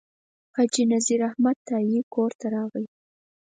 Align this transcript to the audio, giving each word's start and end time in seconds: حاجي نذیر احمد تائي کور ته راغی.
حاجي 0.55 0.83
نذیر 0.93 1.19
احمد 1.29 1.57
تائي 1.67 1.99
کور 2.13 2.31
ته 2.39 2.47
راغی. 2.55 2.85